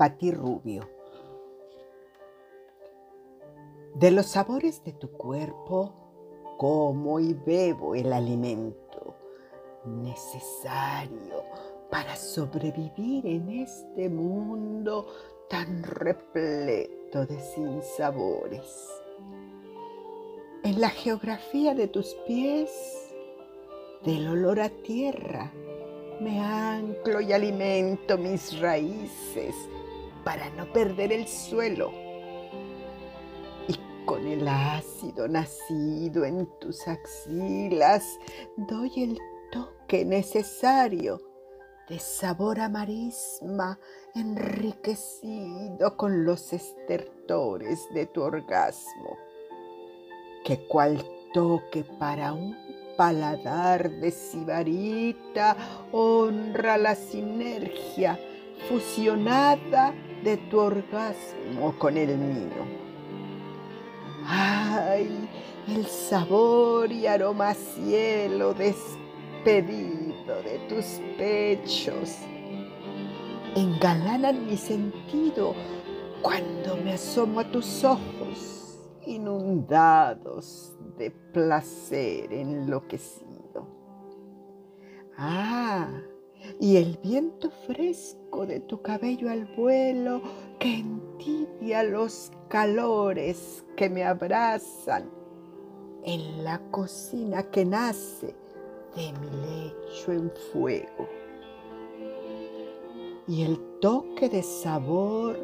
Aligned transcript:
Pati 0.00 0.30
Rubio. 0.30 0.88
De 3.96 4.10
los 4.10 4.24
sabores 4.24 4.82
de 4.82 4.94
tu 4.94 5.10
cuerpo, 5.10 5.92
como 6.56 7.20
y 7.20 7.34
bebo 7.34 7.94
el 7.94 8.10
alimento 8.10 9.14
necesario 9.84 11.44
para 11.90 12.16
sobrevivir 12.16 13.26
en 13.26 13.50
este 13.50 14.08
mundo 14.08 15.06
tan 15.50 15.82
repleto 15.82 17.26
de 17.26 17.38
sinsabores. 17.38 18.88
En 20.64 20.80
la 20.80 20.88
geografía 20.88 21.74
de 21.74 21.88
tus 21.88 22.14
pies, 22.26 22.70
del 24.02 24.28
olor 24.28 24.60
a 24.60 24.70
tierra, 24.70 25.52
me 26.22 26.40
anclo 26.40 27.20
y 27.20 27.34
alimento 27.34 28.16
mis 28.16 28.58
raíces 28.60 29.54
para 30.24 30.50
no 30.50 30.70
perder 30.72 31.12
el 31.12 31.26
suelo. 31.26 31.92
Y 33.68 33.78
con 34.04 34.26
el 34.26 34.46
ácido 34.46 35.28
nacido 35.28 36.24
en 36.24 36.46
tus 36.60 36.86
axilas 36.86 38.18
doy 38.56 38.92
el 38.96 39.18
toque 39.52 40.04
necesario 40.04 41.20
de 41.88 41.98
sabor 41.98 42.60
a 42.60 42.68
marisma 42.68 43.78
enriquecido 44.14 45.96
con 45.96 46.24
los 46.24 46.52
estertores 46.52 47.88
de 47.92 48.06
tu 48.06 48.22
orgasmo, 48.22 49.18
que 50.44 50.66
cual 50.68 51.04
toque 51.32 51.84
para 51.98 52.32
un 52.32 52.56
paladar 52.96 53.90
de 53.90 54.10
sibarita 54.12 55.56
honra 55.90 56.76
la 56.76 56.94
sinergia 56.94 58.20
fusionada 58.68 59.94
de 60.22 60.36
tu 60.36 60.58
orgasmo 60.58 61.74
con 61.78 61.96
el 61.96 62.16
mío. 62.16 62.64
¡Ay! 64.26 65.28
El 65.68 65.86
sabor 65.86 66.90
y 66.90 67.06
aroma 67.06 67.54
cielo 67.54 68.54
despedido 68.54 70.42
de 70.42 70.58
tus 70.68 70.84
pechos 71.16 72.16
engalanan 73.54 74.46
mi 74.46 74.56
sentido 74.56 75.54
cuando 76.22 76.76
me 76.76 76.94
asomo 76.94 77.40
a 77.40 77.50
tus 77.50 77.84
ojos 77.84 78.78
inundados 79.06 80.72
de 80.98 81.10
placer 81.10 82.32
enloquecido. 82.32 83.29
Y 86.60 86.76
el 86.76 86.98
viento 87.02 87.50
fresco 87.66 88.44
de 88.44 88.60
tu 88.60 88.82
cabello 88.82 89.30
al 89.30 89.46
vuelo 89.56 90.20
que 90.58 90.74
entibia 90.74 91.82
los 91.82 92.30
calores 92.48 93.64
que 93.76 93.88
me 93.88 94.04
abrazan 94.04 95.10
en 96.04 96.44
la 96.44 96.60
cocina 96.70 97.44
que 97.44 97.64
nace 97.64 98.34
de 98.94 99.12
mi 99.20 99.30
lecho 99.30 100.12
en 100.12 100.30
fuego. 100.52 101.08
Y 103.26 103.42
el 103.44 103.58
toque 103.80 104.28
de 104.28 104.42
sabor 104.42 105.38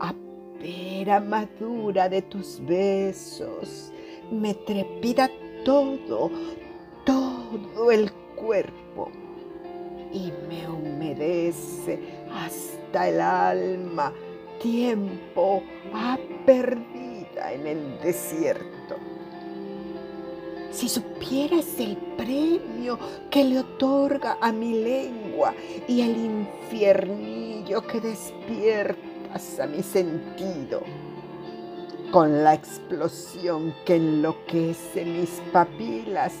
a 0.00 0.14
pera 0.60 1.18
madura 1.18 2.10
de 2.10 2.20
tus 2.20 2.60
besos 2.66 3.90
me 4.30 4.52
trepida 4.52 5.30
todo, 5.64 6.30
todo 7.06 7.90
el 7.90 8.12
cuerpo 8.36 9.10
y 10.12 10.32
me 10.48 10.68
humedece 10.68 12.00
hasta 12.32 13.08
el 13.08 13.20
alma, 13.20 14.12
tiempo 14.60 15.62
a 15.94 16.18
perdida 16.44 17.52
en 17.52 17.66
el 17.66 18.00
desierto. 18.00 18.96
Si 20.70 20.88
supieras 20.88 21.66
el 21.78 21.96
premio 22.16 22.98
que 23.30 23.44
le 23.44 23.60
otorga 23.60 24.38
a 24.40 24.52
mi 24.52 24.82
lengua 24.82 25.54
y 25.86 26.02
el 26.02 26.16
infiernillo 26.16 27.86
que 27.86 28.00
despiertas 28.00 29.58
a 29.60 29.66
mi 29.66 29.82
sentido, 29.82 30.82
con 32.10 32.42
la 32.42 32.54
explosión 32.54 33.74
que 33.84 33.96
enloquece 33.96 35.04
mis 35.04 35.42
papilas, 35.52 36.32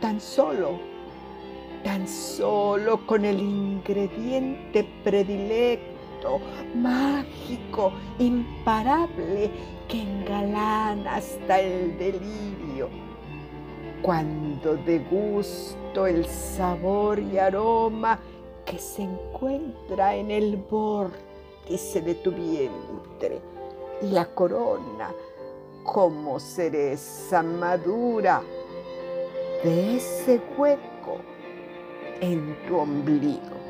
tan 0.00 0.20
solo, 0.20 0.78
tan 1.88 2.06
solo 2.06 3.06
con 3.06 3.24
el 3.24 3.40
ingrediente 3.40 4.86
predilecto, 5.02 6.38
mágico, 6.74 7.94
imparable, 8.18 9.50
que 9.88 10.02
engalana 10.02 11.14
hasta 11.14 11.58
el 11.58 11.96
delirio. 11.96 12.90
Cuando 14.02 14.76
degusto 14.76 16.06
el 16.06 16.26
sabor 16.26 17.20
y 17.20 17.38
aroma 17.38 18.18
que 18.66 18.78
se 18.78 19.04
encuentra 19.04 20.14
en 20.14 20.30
el 20.30 20.58
vórtice 20.58 22.02
de 22.02 22.16
tu 22.16 22.32
vientre 22.32 23.40
la 24.02 24.26
corona 24.26 25.10
como 25.84 26.38
cereza 26.38 27.42
madura 27.42 28.42
de 29.64 29.96
ese 29.96 30.38
hueco 30.58 31.37
en 32.20 32.56
tu 32.66 32.74
ombligo. 32.74 33.67